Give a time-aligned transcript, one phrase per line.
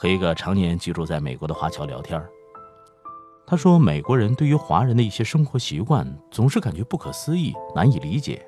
[0.00, 2.24] 和一个常年居住在美国的华侨聊天
[3.44, 8.46] 他说，美国人对于华人的一些生活习惯总是感觉不可思议、难以理解。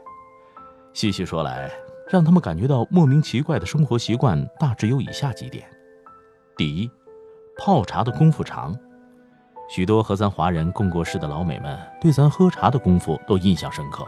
[0.92, 1.68] 细细说来，
[2.08, 5.68] 让他们感觉到莫名奇怪的生活习惯大致有以下几点：
[6.56, 6.88] 第一，
[7.58, 8.72] 泡茶的功夫长。
[9.68, 14.06] 许多和咱华人共过事的老美们对咱喝茶的功夫都印象深刻。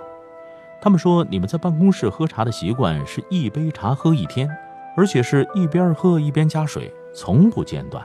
[0.81, 4.49] 他们说，你们在办公室喝茶的习惯是一杯茶喝一天，
[4.97, 8.05] 而且是一边喝一边加水，从不间断。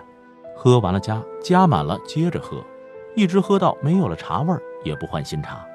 [0.56, 2.64] 喝完了加，加满了接着喝，
[3.16, 5.66] 一直喝到没有了茶味儿也不换新茶。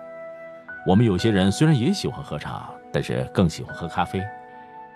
[0.87, 4.21] 我们有些人虽然也喜欢喝茶，但是更喜欢喝咖啡。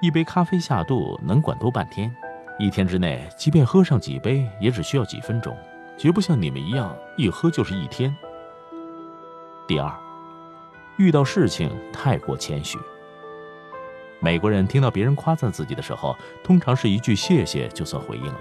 [0.02, 2.14] 一杯咖啡下肚能管多半天，
[2.58, 5.56] 一天之内即便喝上几杯，也只需要几分钟。
[5.96, 8.14] 绝不像你们一样，一喝就是一天。
[9.66, 9.90] 第二，
[10.98, 12.76] 遇到事情太过谦虚。
[14.20, 18.40] 美国人听到别人夸赞自己的时候，通常是一句谢谢就算回应了。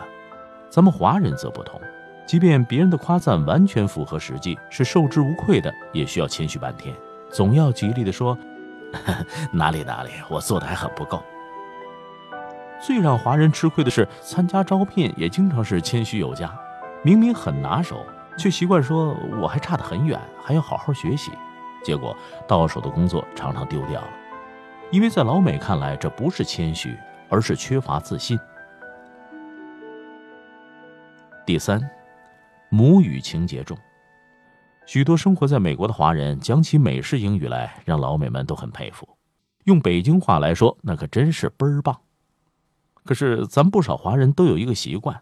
[0.69, 1.79] 咱们华人则不同，
[2.25, 6.95] 即便别人的夸赞完全符合实际，是受之无愧的，也需要谦虚半天，
[7.29, 8.37] 总要极力的说
[9.51, 11.21] 哪里哪里，我做的还很不够。
[12.81, 16.53] 最让华人吃亏的是，参加招聘也经常是谦虚有加。
[17.03, 18.05] 明明很拿手，
[18.37, 21.31] 却习惯说我还差得很远，还要好好学习。
[21.83, 22.15] 结果
[22.47, 24.09] 到手的工作常常丢掉了，
[24.91, 26.95] 因为在老美看来，这不是谦虚，
[27.29, 28.39] 而是缺乏自信。
[31.45, 31.81] 第三，
[32.69, 33.77] 母语情节重，
[34.85, 39.07] 许多生活在美国的华人讲起美式英语来，让老美们都很佩服。
[39.65, 41.99] 用北京话来说，那可真是倍儿棒。
[43.03, 45.21] 可是咱不少华人都有一个习惯。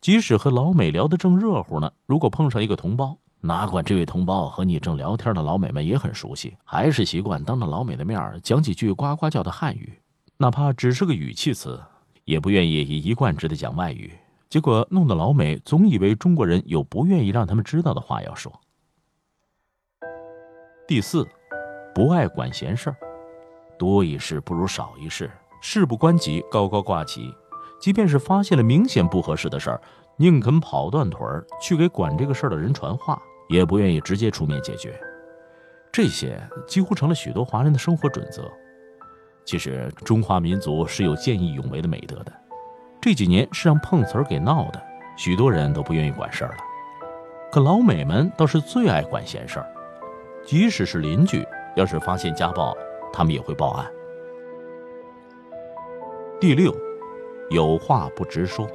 [0.00, 10.00] 即使和老美聊得正热乎呢，如果碰上一个同胞，哪管这位同胞和你正聊天的老美们也很熟悉，还是习惯当着老美的面讲几句呱呱叫的汉语，
[10.38, 11.78] 哪怕只是个语气词，
[12.24, 14.10] 也不愿意以一贯之的讲外语。
[14.48, 18.50] 结果弄得老美总以为中国人有不愿意让他们知道的话要说。
[20.88, 21.28] 第四，
[21.94, 22.96] 不爱管闲事儿，
[23.78, 25.30] 多一事不如少一事，
[25.60, 27.30] 事不关己高高挂起。
[27.78, 29.82] 即便是发现了明显不合适的事儿，
[30.16, 34.98] 宁肯跑断腿儿去给管这个事儿的人传话，也不愿意直接出面解决。
[35.92, 38.50] 这些几乎成了许多华人的生活准则。
[39.44, 42.32] 其实中华民族是有见义勇为的美德的，
[43.00, 44.82] 这几年是让碰瓷儿给闹的，
[45.16, 46.56] 许多人都不愿意管事儿了。
[47.52, 49.66] 可老美们倒是最爱管闲事儿，
[50.44, 52.76] 即使是邻居，要是发现家暴，
[53.12, 53.86] 他们也会报案。
[56.40, 56.74] 第六。
[57.50, 58.66] 有话不直说，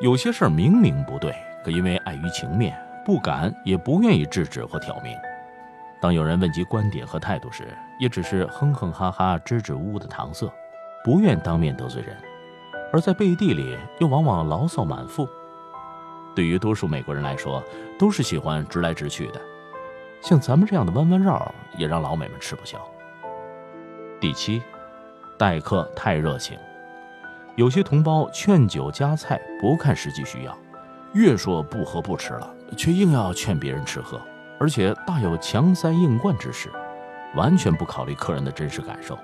[0.00, 1.34] 有些事儿明明不对，
[1.64, 5.16] 可因为碍于情面，不敢也不愿意制止或挑明。
[6.00, 7.68] 当有人问及观点和态度时，
[8.00, 10.52] 也只是哼哼哈哈、支支吾吾的搪塞，
[11.04, 12.16] 不愿当面得罪人，
[12.92, 15.28] 而在背地里又往往牢骚满腹。
[16.34, 17.62] 对于多数美国人来说，
[17.96, 19.40] 都是喜欢直来直去的，
[20.20, 22.76] 像咱们这样的弯弯绕，也让老美们吃不消。
[24.20, 24.60] 第七，
[25.38, 26.58] 待客太热情。
[27.54, 30.58] 有些同胞劝酒加菜，不看实际需要，
[31.14, 34.20] 越说不喝不吃了，却硬要劝别人吃喝，
[34.58, 36.70] 而且大有强塞硬灌之势，
[37.34, 39.18] 完全不考虑客人的真实感受，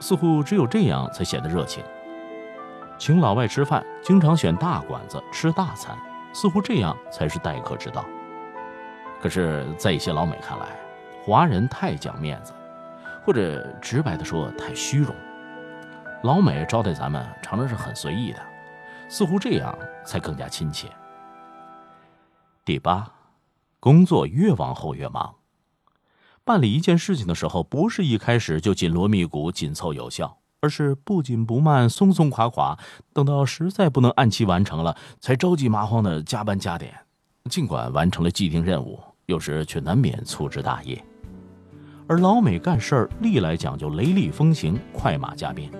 [0.00, 1.84] 似乎只有这样才显得热情。
[2.96, 5.96] 请老外吃饭，经常选大馆子吃大餐，
[6.32, 8.04] 似乎这样才是待客之道。
[9.20, 10.66] 可是，在一些老美看来，
[11.24, 12.52] 华人太讲面子，
[13.24, 15.14] 或者直白的说，太虚荣。
[16.22, 18.40] 老美招待咱们常常是很随意的，
[19.08, 20.88] 似乎这样才更加亲切。
[22.68, 23.10] 第八，
[23.80, 25.36] 工作越往后越忙。
[26.44, 32.78] 办理一件事情的时候，不是一开始就紧锣密鼓、紧凑有效，而是不紧不慢、松松垮垮，
[33.14, 36.92] 等到实在不能按期完成了，才着急麻慌的加班加点。
[37.48, 41.02] 尽管完成了既定任务，有时却难免粗枝大叶。
[42.06, 45.70] 而老美干事儿历来讲究雷厉风行、快马加鞭。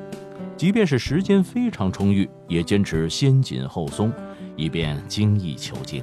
[0.57, 4.11] 即便是时间非常充裕，也坚持先紧后松，
[4.57, 6.03] 以便精益求精。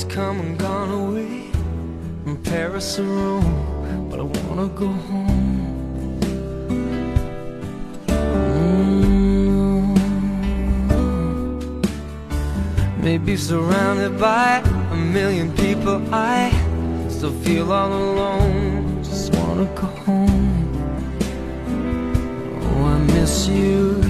[0.00, 1.50] has come and gone away
[2.24, 6.20] From Paris or Rome But I wanna go home.
[8.06, 9.96] Mm.
[13.02, 14.62] Maybe surrounded by
[14.92, 16.50] a million people I
[17.08, 19.02] still feel all alone.
[19.04, 20.66] Just wanna go home.
[22.62, 24.09] Oh, I miss you.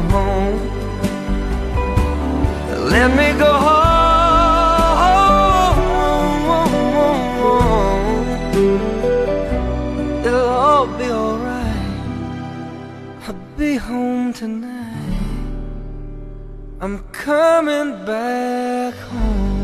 [0.00, 0.60] Home.
[2.90, 3.82] Let me go home.
[10.26, 11.96] It'll all be alright.
[13.26, 14.72] I'll be home tonight.
[16.80, 19.61] I'm coming back home.